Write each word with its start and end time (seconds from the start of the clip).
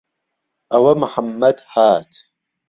ئەوه 0.71 0.93
محەممەد 1.01 1.57
هات 1.73 2.11